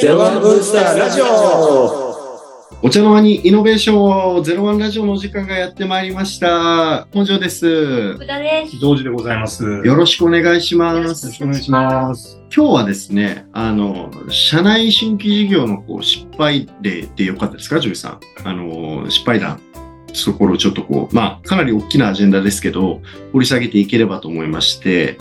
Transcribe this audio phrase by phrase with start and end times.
[0.00, 2.16] ゼロワンブースターラジオ
[2.82, 7.06] お茶の間にイノベーションゼロワンラジオのお時間がやってまいりました。
[7.12, 8.14] 本庄です。
[8.14, 8.78] 福田です。
[8.78, 9.64] ジョイでございます。
[9.64, 11.42] よよろしくお願いしますよろし。
[11.42, 12.38] お願いします。
[12.54, 18.20] 今日はですね、あの、社内新規事業のこう失敗例でよかったですか、ジョイさん。
[18.44, 19.60] あの、失敗談。
[20.24, 23.02] ところをちょっとこう、まあ、かなり大きなアジェンダですけど、
[23.32, 25.18] 掘り下げていければと思いまして、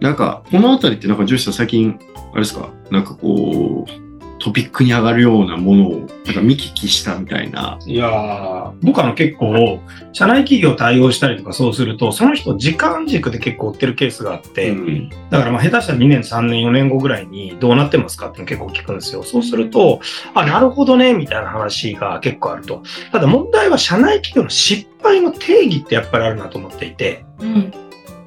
[0.00, 1.98] なんか、このあたりってなんか、ジョイさん最近、
[2.32, 4.09] あれですか、なんかこう、
[4.50, 7.78] トピックに上がるようなものを、なんか見聞きしたみたいな。
[7.86, 9.80] いやー、僕あの結構、
[10.12, 19.22] 社内起業対応したりとかそうすると、その人時間軸で結構追ってるケースがあって、うんだからまあ下手したら2年、3年、4年後ぐらいにどうなってますかっていうの結構聞くんですよ。
[19.22, 20.00] そうすると、
[20.34, 22.82] あ、なるほどね、みたいな話が結構あると。
[23.12, 27.72] ただ問題は社内起業の失敗の定義ってやっぱりあるなと思っていて、うん。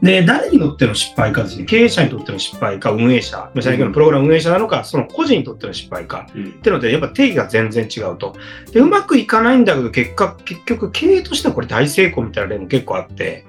[0.03, 6.47] で、誰にとっての失敗かですね、経営者にとっての失敗か、運営者、社内企業のプログラム運営者なのか、その個人にとっての失敗か、うん。
[6.47, 8.35] ってので、やっぱ定義が全然違うと。
[8.73, 13.45] で、うまくいかないんだけど、結果、結局、経営としてはこれ大成功みたいな例も結構あって、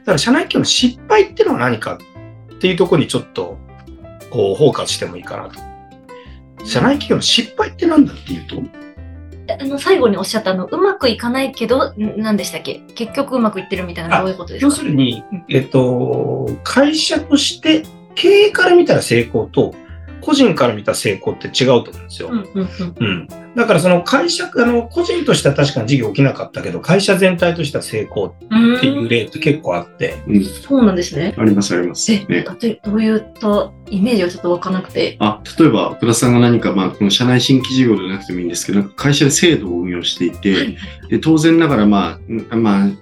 [0.00, 2.00] だから社内企業の失敗っていうのは何か
[2.52, 3.58] っていうところにちょっと、
[4.30, 5.60] こう、フォーカスしてもいいかなと。
[6.66, 8.56] 社内企業の失敗って何だっていうと、
[9.60, 12.80] あの、最後におっしゃったあの、うまくいかないけど、ん何でしたっけ？
[12.94, 17.82] 結局うまくいってるみたいな、あどういうことです要かするに、えっと、会社として、
[18.14, 19.74] 経営から見たら成功と、
[20.22, 22.28] 個人から見た成功って違うと思うんですよ。
[22.30, 22.94] うんうんうん。
[22.98, 23.28] うん。
[23.54, 31.34] だからその会社、あの、個人としては確かに事業起きなかったけど、会社全体としては成功っていう例って結構あって、うんそうなんですね。
[31.36, 32.12] ありますあります。
[32.12, 32.44] え、ね。
[32.82, 35.16] どういったイメージがちょっとわかんなくて。
[35.18, 40.76] あ、例えば、福田さんが何か、まあ、この社内新規事業でなくてもいいんですけど、会社で制度を運用していて、はい
[41.12, 42.98] で当然ながら、まあ、うんまあ、うん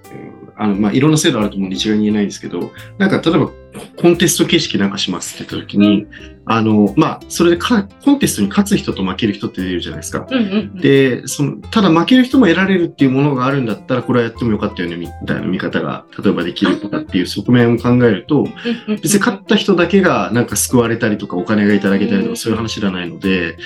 [0.60, 3.50] あの、まあ、いろんな制度あると思うんで一概に言えないんですけど、なんか、例えば、
[3.96, 6.06] コンテスト形式なんかしますって言った時に、
[6.44, 10.26] あの、まあ、それでか、コンテストに勝つ人と負ける人って出るじゃないですか。
[10.74, 18.46] で、その、ただ負ける人も得られるっていうものがあるんだったら、これはやってもよかったよね、みたいな見方が、例えばできるとかっていう側面を考えると、
[18.86, 23.56] 別に勝った人だけがなんか救われたりとかお金がいただけたりとかそういう話じゃないので、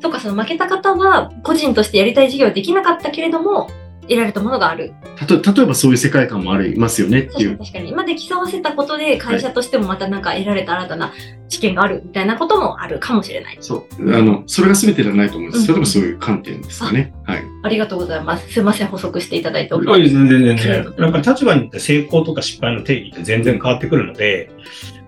[0.00, 3.68] そうか、その負けた方は、個人としてやりたい事業はできなかったけれども、
[4.08, 4.94] 得られたものがある。
[5.16, 7.58] たと例えばそういう世界観もありますよねって確かにいう。
[7.58, 7.90] 確かに。
[7.90, 11.12] 今で競わせたことで、会社としてもまたなんか得られた新たな
[11.48, 13.58] 知見があるみたいなこともあるかもしれない。
[13.60, 14.14] そう。
[14.14, 15.60] あの、それが全てではないと思うんです。
[15.62, 17.12] うん例えばそういう観点ですかね。
[17.24, 17.42] はい。
[17.64, 18.50] ありがとうございます。
[18.52, 20.14] すいません、補足していただいておりまはい、す。
[20.14, 20.74] 全然全然。
[20.98, 24.50] やっぱり立場によって成功とか失敗の定義って全然変わってくるので、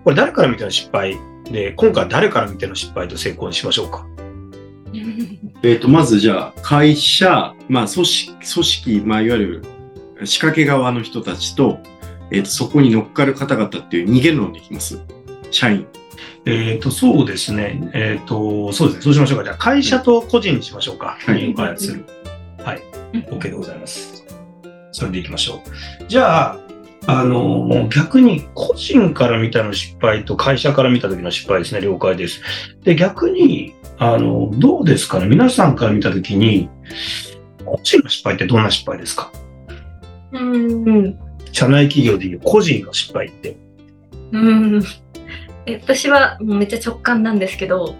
[0.03, 1.17] これ誰から見ての失敗
[1.51, 4.05] で、今回誰から見ての失敗と成功にしましょうか？
[5.63, 9.63] えっ、と、まずじゃあ、会社、まあ、組織、組織、まあ、いわゆ
[10.19, 11.79] る仕掛け側の人たちと、
[12.31, 15.01] えっ、と、そこに乗っかる方々っていう二元論でいきます。
[15.51, 15.85] 社員。
[16.45, 17.91] えっ、と、そうですね。
[17.93, 19.03] えっ、と、そうですね。
[19.03, 19.43] そうしましょうか。
[19.43, 21.17] じゃあ、会社と個人にしましょうか。
[21.25, 21.53] はいい。
[21.53, 22.05] 開発する。
[22.63, 22.81] はい。
[23.13, 24.25] うん OK でございます。
[24.91, 25.61] それでいきましょ
[26.01, 26.05] う。
[26.07, 26.59] じゃあ、
[27.07, 31.81] あの、逆に個人から見たの失敗と会社から見た時の失敗ですね。
[31.81, 32.41] 了解です。
[32.83, 33.73] で、逆に、
[34.03, 35.27] あの、どうですかね？
[35.27, 36.69] 皆さんから見た時に、
[37.63, 39.31] 個人の失敗ってどんな失敗ですか？
[40.31, 41.19] うん。
[41.51, 43.55] 社内企業でいう個人の失敗って。
[44.31, 44.83] うん。
[45.67, 47.95] え私はもうめっちゃ直感なんですけど、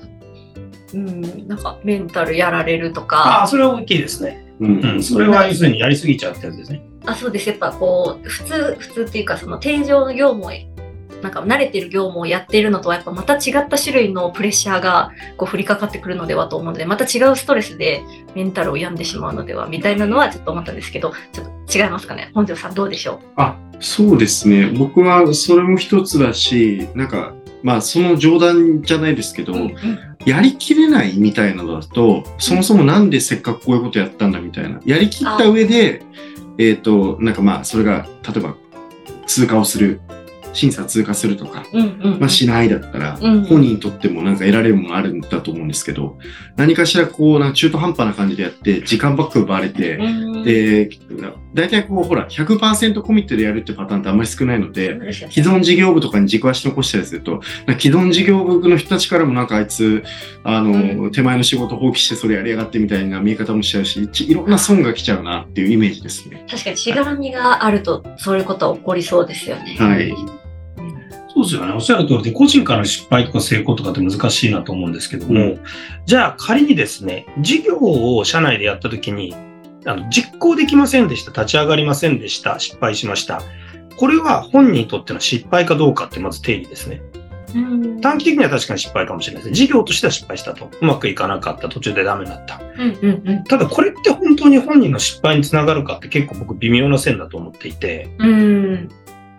[0.96, 4.44] うん、なんかメンタルやられるとあか、あ、それは大きいですね。
[4.60, 5.04] うんうん。
[5.04, 6.82] それは要するにやりすぎちゃうってやつですね。
[7.06, 7.48] あ、そうです。
[7.48, 10.52] やっぱこう、普通、普通っていうか、その定常の業務を、
[11.22, 18.04] なんか慣れてる業務をやっているのとはやっぱまた違った種類のプレッシャーがこう降りかかってくるのではと思うので、また違うストレスで
[18.36, 22.32] メンタルを病んでしまうのではみたいなのはちょっと思ったんですけど、ちょっと違いますかね？
[22.34, 24.68] 本庄さんどうでしょあ、そうですね。
[24.68, 27.34] 僕はそれも一つだし、なんか、
[27.64, 29.76] まあその冗談じゃないですけど、う、うん
[30.26, 34.80] やりきれないみたいなのだと、そもそもなんでせっかくこういうことやったんだみたいな。
[34.86, 36.04] やりきった上で、
[36.60, 38.56] えっ、と、なんかまあそれが、例えば
[39.26, 40.00] 通過をする、
[40.54, 41.66] 審査通過するとか、
[42.20, 46.18] まあしないだったら、うん本人にとってもなんか得られるものがあるんだと思うんですけど、
[46.56, 50.90] 何かしらこう、な中途半端な感じでやって、時間ばっか奪われて、うんで、
[51.54, 57.42] 大体こう、ほら、100%コミットでやるってパターンってあんまり少ないので、既存事業部とかに軸足残したりすると、
[57.80, 60.04] 既存事業部の人たちからもなんかあいつ、
[60.44, 66.46] あの、う手前の仕事放棄してそれやりやがってみたいな見え方もしちゃうし、ちいろんな損が来ちゃうなっていうイメージですね。
[66.50, 69.76] 確かにしがらみがあるとそういうことは起こりそうですよね。
[69.78, 70.41] はい。
[71.52, 71.74] ですよね。
[71.74, 75.62] おっしゃる通りで、個人からの失敗とか成功とかって難しいなと思うんですけども、う
[76.06, 79.36] じゃあ仮にですね、事業を社内でやったときに、
[79.86, 83.42] あの実行できませんでした、立ち上がりませんでした、失敗しました。
[83.98, 87.02] これは本人にとっての失敗かどうかってまず定義ですね。
[87.54, 89.56] うん短期的には確かに失敗かもしれないです。
[89.56, 90.72] 事業としては失敗したと。
[90.82, 91.70] うまくいかなかった。
[91.70, 92.62] 途中でダメになった。
[92.78, 98.10] うんうんうんただこれって本当に本人の失敗につながるかって結構僕微妙な線だと思っていて。
[98.20, 98.90] うん。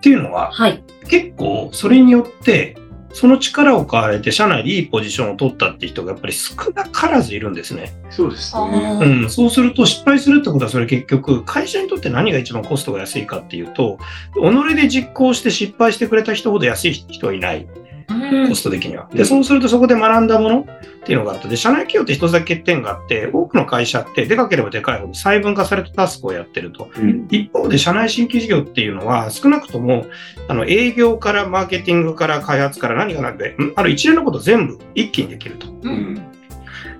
[0.02, 0.82] っていうのははい。
[1.08, 2.76] 結構それによって
[3.12, 7.92] その力を買われて社内でいいポジションを取ったっていう人がやっぱり少なからずいるんですね。
[8.10, 8.78] そうですあね。
[9.00, 13.98] ーうん、そうすると失敗するってことはそれ結局会社にとって何が一番コストが安いかっていうと
[14.34, 17.68] 己で実行して失敗してくれた人ほど安い人はいない
[18.08, 19.08] うんコスト的には。
[19.12, 20.64] でそうするとそこで学んだものっ
[21.04, 26.90] ていうのがあってで社内企業って一つだけ欠点があって多くの会社ってでかければでかいほど細分化されたタスクをやってると。
[26.96, 30.06] うん一方で社内新規事業っていうのは少なくとも
[30.48, 35.68] あの営業からマーケティングから開発から何が何である一連のこと全部一気にできると。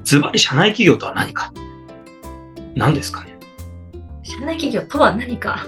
[0.05, 1.53] ズバリ社内企業とは何か
[2.75, 3.39] 何ですかね
[4.23, 5.67] 社内企業とは何か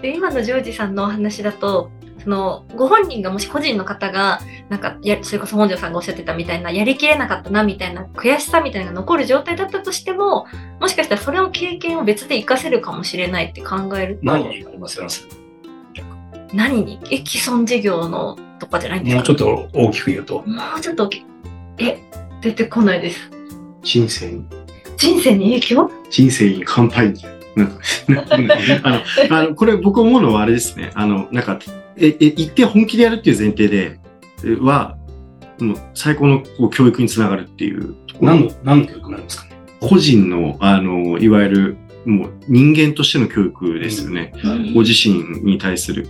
[0.00, 1.90] で今のジョージさんのお話だと
[2.24, 4.40] そのご本人がもし個人の方が
[4.70, 10.46] なんかやそれこそ本庄さんがおっしゃってたみたいなやりきれなかったなみたいな悔しさみたいなのが残る状態だったとしても
[10.80, 15.06] もしかしたらそれを経験を別で活かせるかもしれないって考えると何にありますよ
[16.52, 19.16] 何にえ既存事業のとかじゃないんですか？
[19.16, 20.42] もうちょっと大きく言うと。
[20.46, 21.26] もうちょっと大きい。
[21.78, 21.98] え
[22.40, 23.18] 出てこないです。
[23.82, 24.44] 人生に、
[24.96, 25.90] 人生に影響？
[26.10, 27.12] 人生に乾杯
[28.84, 30.90] あの、あの、これ僕思うのはあれですね。
[30.94, 31.58] あの、なんか、
[31.96, 33.98] え、え、一定本気でやるっていう前提で、
[34.44, 34.96] えは、
[35.60, 37.94] もう最高のこう教育につながるっていう。
[38.20, 39.56] 何の、何の教育なんですかね？
[39.80, 44.32] 個人の、あの、いわゆる、もう人間としての教育ですよね。
[44.74, 46.08] ご自身に対する。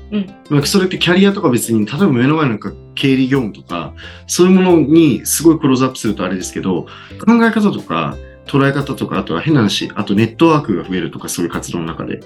[0.51, 3.95] うんそれってキャリアとか別に、例えば目の前なんか経理業務とか、
[4.27, 6.87] そういうものにすごいクローズアップするとあれですけど、
[7.25, 8.17] 考え方とか
[8.47, 12.21] 捉え方とか、あとは変な話、あとネットワークが増えるとか、そういう活動の中で、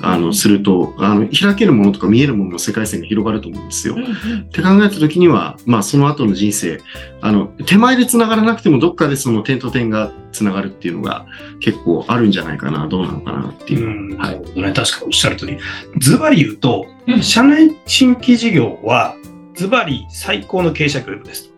[0.00, 3.94] あの、すると、あの、開けるものとか見えるものの世界線が広がると思うんですよ。
[3.94, 6.80] うんうんって考えた時には、まあその後の人生、
[7.20, 11.26] あの、手前で繋がらなくてもどっかでその点と点が繋がるっていうのが
[11.60, 14.14] 結構あるんじゃないかな、どうなのかなっていう。
[14.14, 15.58] ん、ははい確かにおっしゃる通り。
[15.98, 19.14] ズバリ言うと、うん社内新規事業は、
[19.54, 21.50] ズバリ最高の経営者教育です。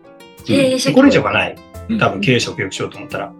[0.45, 1.70] 経営者これ以上がない。
[1.99, 3.33] 多分経営営者を教育しようと思ったら。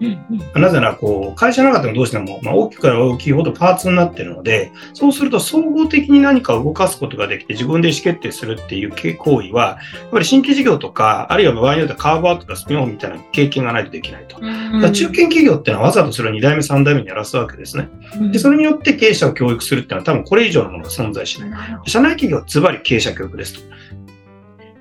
[0.56, 14.40] なぜなら、こう、会社の中でもどうしても、まあ、大きくから大きいほどパーツになってるので、そうすると総合的に何かを動かすことができて、自分で意思決定するっていう行為は、やっぱり新規事業とか、あるいは場合によってはカーブアウトとかスピンオフみたいな経験がないとできないと。
[14.40, 17.90] 中堅企業っていうのはわざとそれを2代目、3代目にやらすわけですね。
[18.32, 21.90] で、それによって経営者を教育するっていうのは多分これ以上のものが存在しない。
[21.90, 23.72] 社内企業はズバリ経営者教育ですと。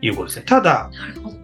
[0.02, 0.44] いうことですね。
[0.46, 0.90] ただ、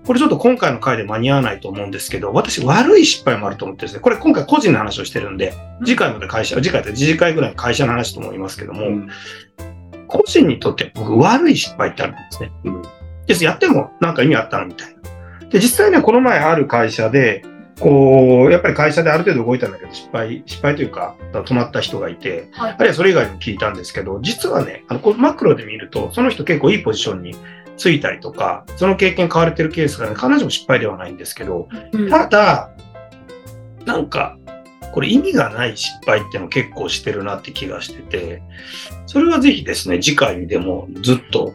[0.07, 4.01] これちょっと今回の回で間に合わないと思うんですけど、私悪い失敗もあると思ってるんですね。
[4.01, 5.53] これ今回個人の話をしてるんで、
[5.85, 9.09] 次回まで会社、次回で次回ぐらいの会社の話と思いますけども、うん
[10.09, 12.53] 個人にとって僕悪い失敗ってあるんですね。
[12.65, 12.83] うん
[13.27, 14.95] ですやってもなんか意味あったのみたい
[15.43, 15.49] な。
[15.49, 17.45] で、実際ね、この前ある会社で、
[17.81, 27.35] こう、やっぱり会社である程度動いたんだけど、失敗、失敗というか、止まった人がいて、はいあるいはそれ以外にも聞いたんですけど、実はね、あのマクロで見ると、その人結構いいポジションに
[27.77, 32.71] ついたりとか、その経験買われてるケースがね、必ずしも失敗ではないんですけど、うんただ、
[33.85, 34.37] なんか、
[34.93, 38.43] これ意味がない失敗っていうのを結構してるなって気がしてて、
[39.07, 41.55] それはぜひですね、次回にでもずっと、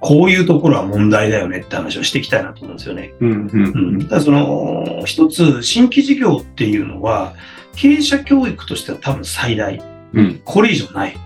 [0.00, 3.12] こういうところは問題だよねって話をしていきたいなと思うんですよね。
[3.20, 7.34] うんうんうん、ただその、一つ新規事業っていうのは、
[7.74, 9.82] 経営者教育としては多分最大。
[10.14, 11.16] うんこれ以上ない。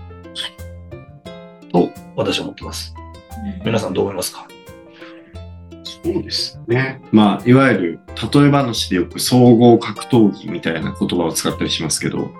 [1.71, 2.93] と、私は思ってます。
[3.65, 4.47] 皆さんどう思いますか？
[6.03, 7.01] そうですね。
[7.11, 7.99] まあ、いわゆる、
[8.33, 12.31] 例え話でよく総合格闘技みたいな言葉を使ったりしますけど、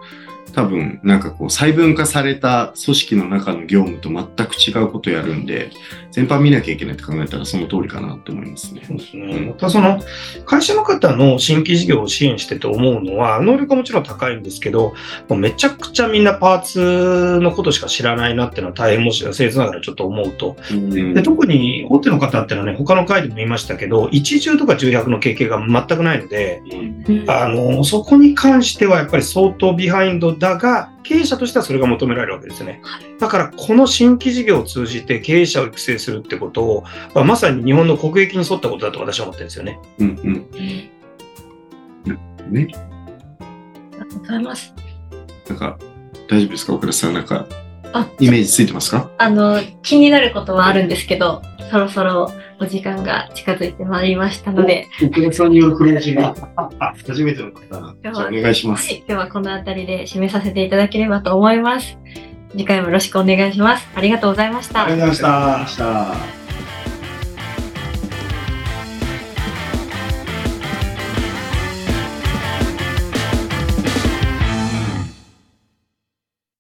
[0.53, 5.72] 多分、なんかこう、細分化された組織の中の業務と全く違うことをやるんで、
[6.12, 8.83] 全般見なきゃいけないって考えたらその通りかなって思いますね。
[8.88, 9.48] そうですね。
[9.48, 10.00] またその、
[10.45, 14.93] 会社の方の新規事業を支援してて思うのは、能力はもちろん高いんですけど、
[15.27, 20.55] もうめちゃくちゃみんなパーツのことしか知らないなっていうのは大変もしせずながらちょっと思うと。
[20.72, 26.62] うんで特に大手の方っていうのはね、他の回でも言いましたけど、一重とか重役の経験が全くないので、
[27.07, 32.81] うんあの、そこに関してはやっぱり相当ビハインドだが、経営者としてはそれが求められるわけですね。
[33.17, 36.83] だから、この新規事業を通じて経営者を育成するってことを、
[37.15, 39.79] まあまさに日本の国益に沿ったことだと私は思ってるんですよね。
[40.00, 40.51] うんうん
[42.51, 42.67] ね。
[42.75, 44.75] ありがとうございます。
[45.47, 45.77] なんか、
[46.27, 46.73] 大丈夫ですか？
[46.73, 47.13] 岡田さん。
[47.13, 47.47] なんか
[47.93, 49.09] あ、イメージついてますか？
[49.19, 52.29] あの、気になることはあるんですけど、そろそろ
[52.63, 56.22] お時間が近づいてまいりましたので、岡田さんによるクロージング。
[56.22, 57.96] 初めての方。
[58.01, 58.88] じゃあお願いします。
[58.88, 61.98] はい、ではこの辺りで締めさせていただければと思います。
[62.51, 63.88] 次回もよろしくお願いします。
[63.96, 64.86] ありがとうございました。
[64.86, 66.42] ありがとうございました。